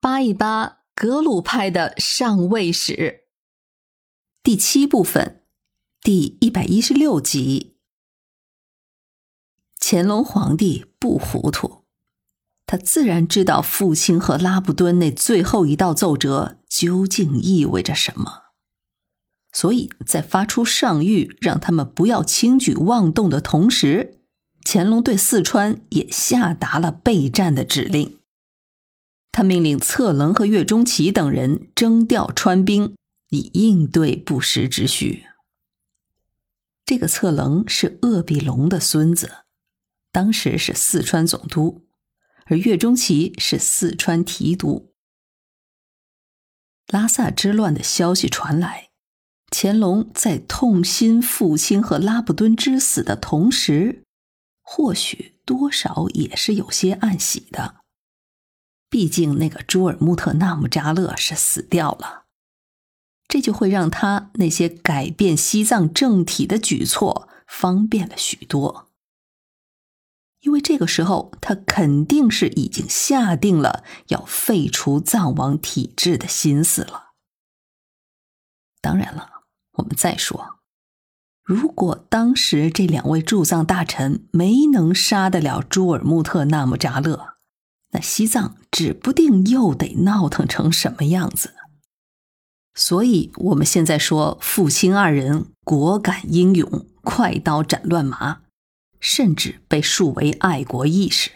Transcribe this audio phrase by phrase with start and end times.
[0.00, 3.24] 扒一扒格鲁派的上位史，
[4.44, 5.42] 第七部分，
[6.00, 7.78] 第一百一十六集。
[9.80, 11.84] 乾隆皇帝不糊涂，
[12.64, 18.52] 他自然知道父亲和拉布敦那最后一道奏折究竟意味着什么，
[19.52, 24.20] 所以在发出上谕让他们不要轻举妄动的同时，
[24.64, 28.17] 乾隆对四川也下达了备战的指令。
[29.38, 32.96] 他命令策棱和岳钟琪等人征调川兵，
[33.28, 35.26] 以应对不时之需。
[36.84, 39.44] 这个策棱是鄂必龙的孙子。
[40.10, 41.86] 当时是四川总督，
[42.46, 44.92] 而岳钟琪是四川提督。
[46.88, 48.88] 拉萨之乱的消息传来，
[49.52, 54.02] 乾隆在痛心父亲和拉布敦之死的同时，
[54.62, 57.77] 或许多少也是有些暗喜的。
[58.98, 62.24] 毕竟那个朱尔木特纳木扎勒是死掉了，
[63.28, 68.88] 这就会让他那些改变西藏政体的举措方便了许多。
[70.40, 77.10] 因为这个时候，他肯定是已经下定了要废除藏王体制的心思了。
[78.80, 79.44] 当然了，
[79.74, 80.58] 我们再说，
[81.44, 87.27] 如果当时这两位驻藏大臣没能杀得了朱尔木特纳木扎勒，
[87.90, 91.54] 那西藏指不定又得闹腾成什么样子。
[92.74, 98.42] 所以，我们现在说父亲二人果敢英勇，快刀斩乱麻。
[99.00, 101.30] 甚至被树为爱国义士，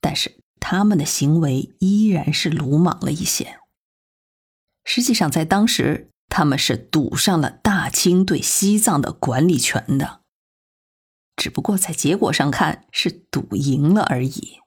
[0.00, 3.60] 但是他们的行为依然是鲁莽了一些。
[4.84, 10.22] 实际上，在当时，他们是赌上了大清对西藏的管理权的，
[11.36, 14.58] 只不过在结果上看是赌赢了而已。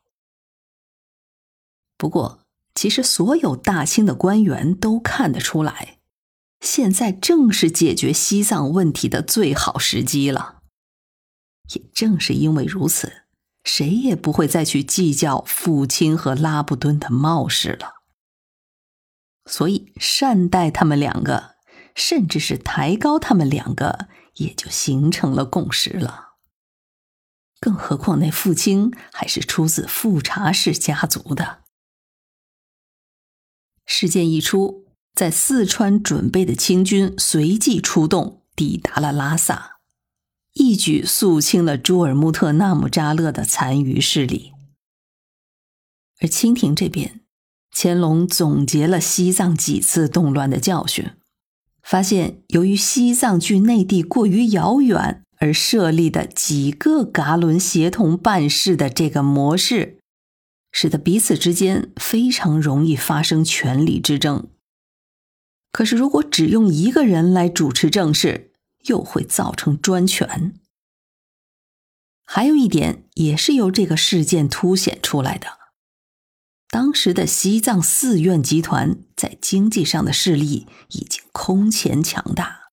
[2.04, 2.42] 不过，
[2.76, 6.00] 其实所有大清的官员都看得出来，
[6.60, 10.58] 现在正是解决西藏问题的最好时机了。
[11.74, 13.24] 也正是因为如此，
[13.64, 17.94] 谁也不会再去计较父亲和拉布敦的冒失了。
[19.50, 21.56] 所以，善待他们两个，
[21.96, 26.34] 甚至是抬高他们两个，也就形成了共识了。
[27.62, 31.63] 更何况那父亲还是出自富察氏家族的。
[33.96, 39.78] 事件一出，在四川准备的清军随即出动，抵达了拉萨。
[40.54, 44.52] 一举肃清了朱尔木特纳木扎勒的残余势力，
[46.20, 47.22] 而清廷这边，
[47.72, 51.12] 乾隆总结了西藏几次动乱的教训，
[51.84, 60.00] 发现由于西藏距内地过于遥远，而设立的几个噶伦协同办事的这个模式，
[60.74, 64.50] 使得彼此之间非常容易发生权力之争。
[65.72, 68.52] 可是，如果只用一个人来主持政事，
[68.88, 70.60] 又会造成专权。
[72.26, 75.48] 还有一点也是由这个事件凸显出来的：
[76.70, 82.72] 当时的西藏寺院集团在经济上的势力已经空前强大，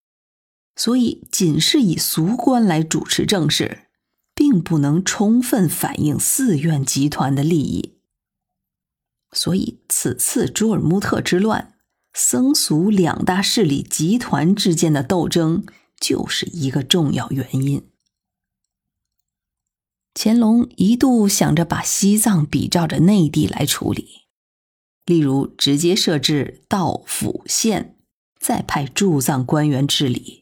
[0.75, 3.89] 所以仅是以俗官来主持政事，
[4.51, 7.95] 并不能充分反映寺院集团的利益。
[9.31, 11.75] 所以，此次朱尔木特之乱，
[12.13, 15.63] 僧俗两大势力集团之间的斗争。
[16.01, 17.87] 就是一个重要原因。
[20.15, 24.23] 乾隆一度想着把西藏比照着内地来处理，
[25.05, 27.99] 例如直接设置道府县，
[28.39, 30.40] 再派驻藏官员治理。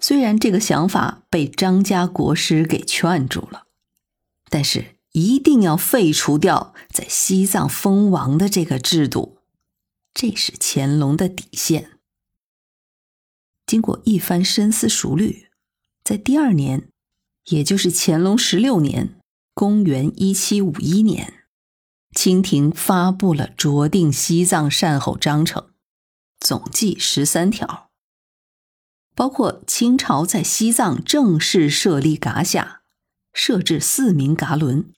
[0.00, 3.66] 虽然这个想法被张家国师给劝住了，
[4.48, 9.38] 但是一定要废除掉在西藏封王的这个制度，
[10.14, 11.98] 这是乾隆的底线。
[13.66, 15.48] 经过一番深思熟虑，
[16.04, 16.88] 在第二年，
[17.46, 19.18] 也就是乾隆十六年
[19.52, 21.44] （公元一七五一年），
[22.14, 25.70] 清廷发布了酌定西藏善后章程，
[26.38, 27.87] 总计十三条，
[29.18, 32.82] 包括清朝在西藏正式设立噶夏，
[33.32, 34.92] 设置四名噶伦，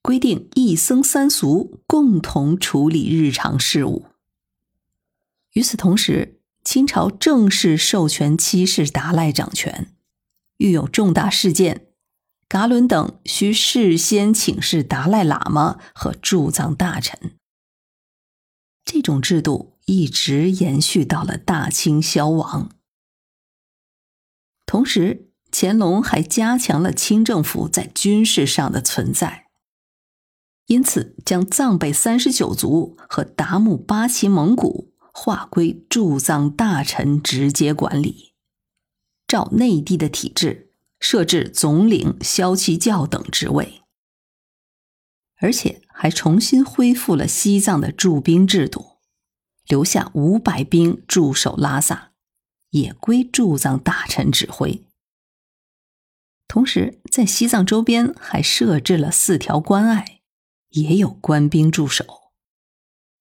[0.00, 4.04] 规定一僧三俗共同处理日常事务。
[5.54, 9.92] 与此同时，清朝正式授权七世达赖掌权，
[10.58, 11.88] 遇有重大事件，
[12.48, 17.32] 噶伦等需事先请示达赖喇嘛和驻藏大臣。
[18.84, 22.75] 这种制度一直延续到了大清消亡。
[24.66, 29.46] 同时，乾隆还加强了清政府在军事上的存在。
[30.66, 38.34] 因此将藏北三十九族和达木八旗蒙古划归驻藏大臣直接管理，
[39.28, 43.82] 照内地的体制设置总领、骁骑教等职位，
[45.40, 48.98] 而且还重新恢复了西藏的驻兵制度，
[49.68, 52.10] 留下五百兵驻守拉萨，
[52.70, 54.82] 也归驻藏大臣指挥。
[56.48, 60.20] 同时，在西藏周边还设置了四条关隘，
[60.70, 62.32] 也有官兵驻守，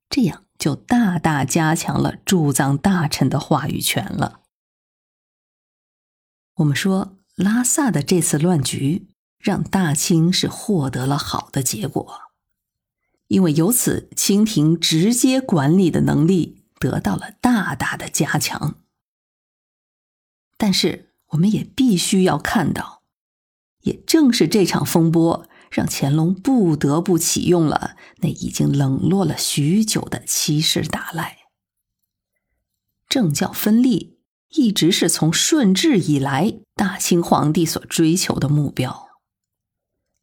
[0.09, 4.41] 这样就大大加强了驻藏大臣的话语权了。
[6.57, 9.07] 我们说，拉萨的这次乱局
[9.39, 12.21] 让大清是获得了好的结果，
[13.27, 18.79] 因为由此清廷直接管理的能力得到了大大的加强。
[20.57, 23.03] 但是，我们也必须要看到。
[23.81, 31.37] 也正是这场风波，让乾隆不得不启用了那已经冷落了许久的七世达赖。
[33.07, 34.17] 政教分立
[34.49, 39.09] 一直是从顺治以来大清皇帝所追求的目标。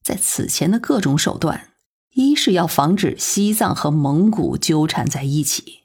[0.03, 1.75] 在此前的各种手段，
[2.15, 5.82] 一是要防止西藏和蒙古纠缠在一起，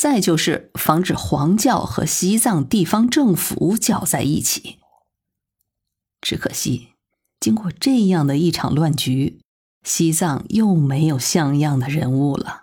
[0.00, 4.78] 再就是防止黄教和西藏地方政府搅在一起。
[6.22, 6.94] 只可惜。
[7.38, 9.42] 经过这样的一场乱局，
[9.84, 12.62] 西藏又没有像样的人物了，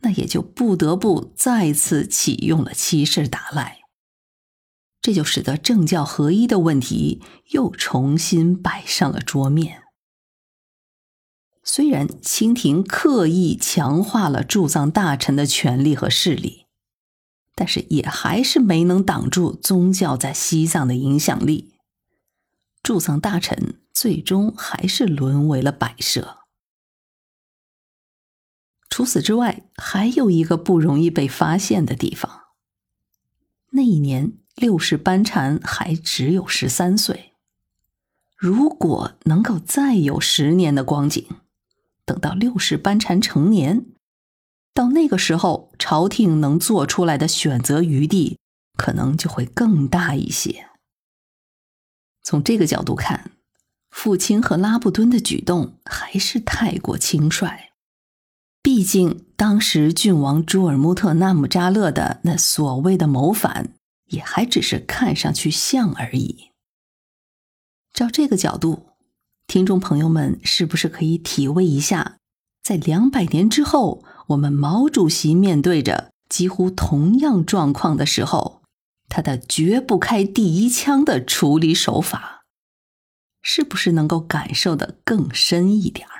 [0.00, 3.80] 那也就不得不再次启用了七世达赖，
[5.02, 9.82] 这就使得政教合一的问题又重新摆上了桌面。
[11.70, 16.64] 虽然清廷刻意强化了驻藏大臣的权力和势力，
[17.54, 21.74] 但是也还是没能挡住宗教在西藏的影响力。
[22.82, 26.38] 驻藏大臣最终还是沦为了摆设。
[28.88, 32.44] 除此之外，还有一个不容易被发现的地方。
[33.72, 37.34] 那一年，六世班禅还只有十三岁。
[38.38, 41.26] 如果能够再有十年的光景，
[42.08, 43.84] 等到六世班禅成年，
[44.72, 48.38] 到那个时候，朝廷能做出来的选择余地
[48.78, 50.70] 可能就会更大一些。
[52.22, 53.32] 从这个角度看，
[53.90, 57.72] 父亲和拉布敦的举动还是太过轻率。
[58.62, 63.74] 毕竟，当时郡王朱尔穆特纳姆扎勒的那所谓的谋反，
[64.06, 66.52] 也还只是看上去像而已。
[67.92, 68.87] 照这个角度，
[69.48, 72.18] 听众朋友们是不是可以体味一下，
[72.62, 78.60] 在两百年之后，我们毛主席面对着几乎同样状况的时候？
[79.08, 82.44] 他的绝不开第一枪的处理手法，
[83.40, 86.17] 是不是能够感受的更深一点儿？